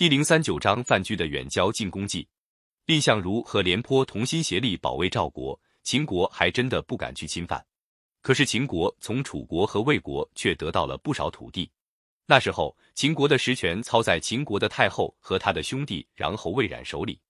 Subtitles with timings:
[0.00, 2.26] 第零三九章范雎的远交近攻计。
[2.86, 7.62] 蔺相如和廉颇同心协力保卫赵国，秦国还真的不敢去侵犯。
[8.22, 11.70] 可是秦国从楚国和魏国却得到了不少土地。
[12.24, 17.20] 那时候，秦国的实权操在秦国的太后和他的兄弟穰侯魏冉手里。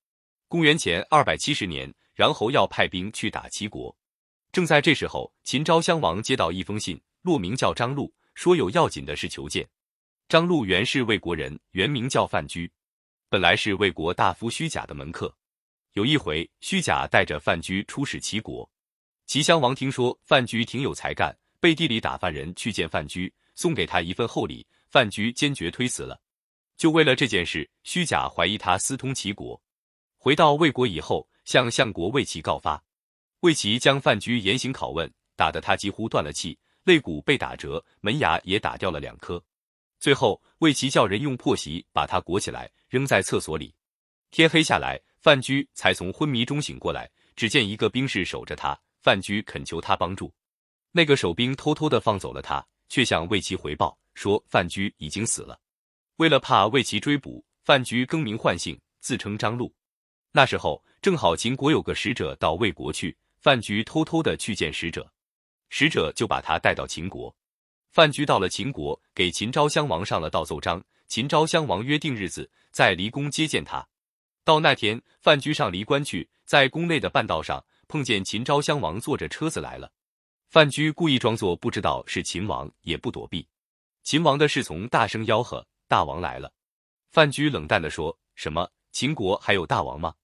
[0.46, 3.92] 公元前二百七十年，穰侯要派兵去打齐国。
[4.52, 9.68] 正在这时候，秦昭襄王接到一封信，落名叫张禄，说有要紧的事求见。
[10.30, 12.70] 张禄原是魏国人，原名叫范雎，
[13.28, 15.36] 本来是魏国大夫虚假的门客。
[15.94, 18.70] 有一回，虚假带着范雎出使齐国，
[19.26, 26.20] 齐襄王听说范雎挺有才干，背地里打发人去见范雎，送给他一份厚礼，范雎坚决推辞了。
[26.76, 29.60] 就为了这件事，虚假怀疑他私通齐国。
[30.16, 32.80] 回到魏国以后，向相国魏齐告发。
[33.40, 39.42] 魏齐将范雎严刑拷问，打得他几乎断了气，肋骨被打折，门牙也打掉了两颗。
[40.00, 43.74] 最后，魏齐叫人用破席把他裹起来，扔在厕所里。
[44.30, 48.78] 天黑下来，范雎才从昏迷中醒过来，只见一个兵士守着他。
[49.02, 50.32] 范雎恳求他帮助，
[50.90, 55.58] 那个守兵偷偷的放走了他，却向魏齐回报说范雎已经死了。
[56.16, 59.74] 为了怕魏齐追捕，范雎更名换姓，自称张禄。
[60.32, 63.16] 那时候正好秦国有个使者到魏国去。
[63.38, 65.10] 范雎偷偷的去见使者，
[65.70, 67.34] 使者就把他带到秦国。
[67.90, 70.82] 范雎到了秦国，给秦昭襄王上了道奏章。
[71.08, 73.88] 秦昭襄王约定日子在离宫接见他。
[74.44, 79.90] 到那天，范雎上离关去，在宫内的半道上碰见秦昭襄王坐着车子来了。
[80.48, 83.46] 范雎故意装作不知道是秦王，也不躲避。
[84.04, 86.52] 秦王的侍从大声吆喝：“大王来了！”
[87.10, 88.70] 范雎冷淡的说：“什么？
[88.92, 90.14] 秦国还有大王吗？”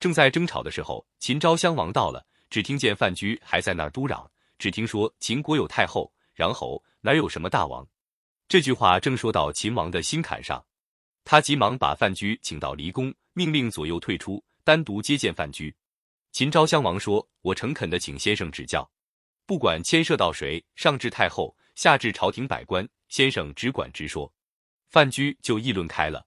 [0.00, 2.26] 正在争吵的时候，秦昭襄王到了。
[2.50, 7.86] 只听见范雎还在那儿嘟嚷，只听说秦国有太后、然后，哪有什么大王？
[8.48, 10.64] 这句话正说到秦王的心坎上，
[11.24, 15.74] 他急忙把范雎请到离宫，命令左右退出，单独接见范雎。
[16.32, 18.90] 秦昭襄王说：“我诚恳的请先生指教，
[19.46, 24.30] 不管牵涉到谁，上至太后，下至朝廷百官，先生只管直说。”
[24.90, 26.26] 范雎就议论开了。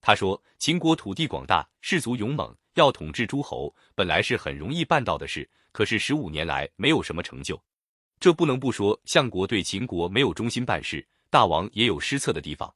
[0.00, 7.60] 他说：“秦国土地广大，士族勇猛，要统治诸侯，本来是很容易办到的事。”可是十五年来没有什么成就，
[8.20, 12.74] 这不能不说相国对秦国没有忠心办事，大王也有失策的地方。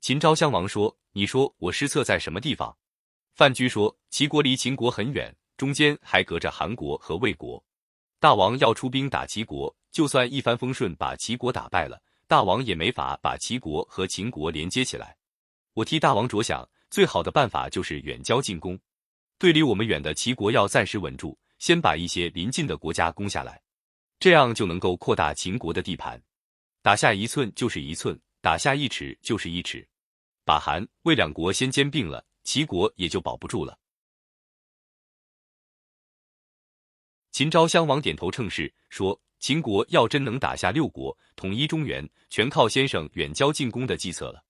[0.00, 2.76] 秦昭襄王说：“你说我失策在什么地方？”
[3.34, 7.62] 范雎说：“齐国离秦国很远，中间还隔着韩国和魏国。
[8.20, 15.16] 大王要出兵打齐国，就算一帆风顺把齐国打败了，大王也没法把齐国和秦国连接起来。
[15.72, 18.78] 我替大王着想，最好的办法就是远交近攻，
[19.38, 23.62] 对离我们远的齐国要暂时稳住。”先把一些邻近的国家攻下来，
[24.24, 26.18] 这样就能够扩大秦国的地盘。
[26.80, 29.86] 打下一寸就是一寸，打下一尺就是一尺。
[30.46, 33.78] 把韩、魏两国先兼并了，齐国也就保不住了。
[37.32, 44.42] 秦昭襄王点头称是，说：“秦国要真能打下六国，统一中原，全靠先生远交近攻的计策了。”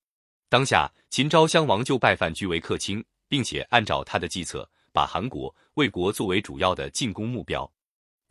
[0.49, 4.71] 当下，秦昭襄王就拜范雎为客卿，并且按照他的计策。
[4.93, 7.69] 把韩国、魏国作为主要的进攻目标。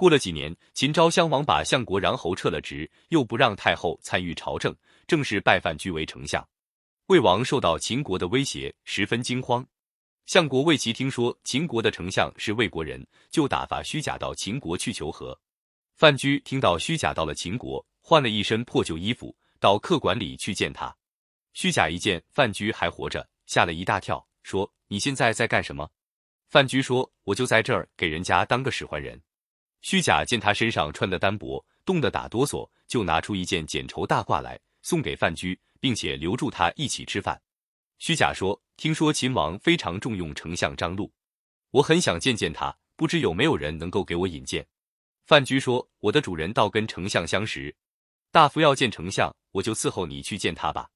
[0.03, 4.75] 过了几年，秦昭襄王把相国穰侯撤了职，又不让太后参与朝政，
[5.07, 6.45] 正式拜范雎为丞相。
[7.05, 9.65] 魏王受到秦国的威胁，十分惊慌。
[10.25, 15.39] 相国魏齐听说秦国的丞相是魏国人，就打发虚假到秦国去求和。
[15.95, 20.93] 范雎听到虚假到了秦国，换了一身破旧衣服，到客馆里去见他。
[21.53, 25.89] 虚假一见范雎还活着，吓了一大跳，说：“你现在在干什么？”
[26.51, 29.17] 范雎说：“我就在这儿给人家当个使唤人。”
[29.83, 37.39] 虚假见他身上穿的单薄，冻得打哆嗦，就拿出一件剪绸大褂来送给范雎，并且留住他一起吃饭。
[37.99, 41.11] 虚假说：“听说秦王非常重用丞相张禄，
[41.71, 44.65] 我很想见见他，不知有没有人能够给我引荐。”
[45.25, 47.75] 范雎说：“我的主人倒跟丞相相识，
[48.31, 50.89] 大夫要见丞相，我就伺候你去见他吧。”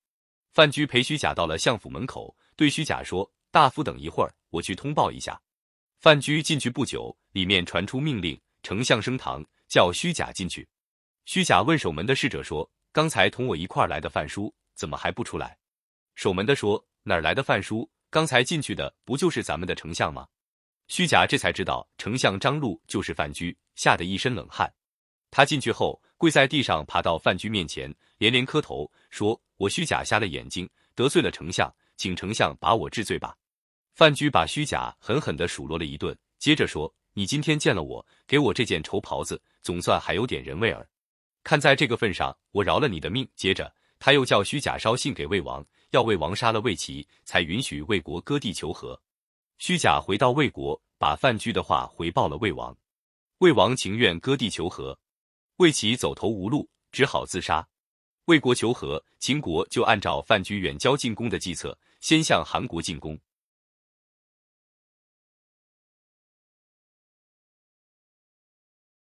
[0.54, 5.40] 范雎陪虚假到了相府门口，对虚假说：“大夫等一会儿，我去通报一下。”
[6.00, 10.68] 范雎进去不久，里面传出命令，丞相升堂，叫虚假进去。
[11.24, 15.58] 虚假问守门的侍者说：“刚才同我一块来的范叔怎么还不出来？”
[16.16, 17.90] 守门的说：“哪来的范叔？
[18.10, 20.28] 刚才进去的不就是咱们的丞相吗？”
[20.90, 24.70] 虚假这才知道丞相张禄就是范雎，吓得一身冷汗。
[25.32, 33.34] 他进去后，跪在地上，爬到范雎面前，连连磕头，说：“我虚假瞎了眼睛，得罪了丞相，请丞相把我治罪吧。”
[33.96, 40.88] 范雎把虚假狠狠地数落了一顿，接着说：“你今天见了我，给我这件绸袍子，总算还有点人味儿。
[41.42, 49.02] 看在这个份上，我饶了你的命。”接着他又叫虚假捎信给魏王，要魏王杀了魏齐，才允许魏国割地求和。
[49.58, 52.78] 虚假回到魏国，把范雎的话回报了魏王。
[53.40, 55.00] 魏王情愿割地求和，
[55.56, 57.68] 魏齐走投无路，只好自杀。
[58.26, 63.20] 魏国求和，秦国就按照范雎远交近攻的计策，先向韩国进攻。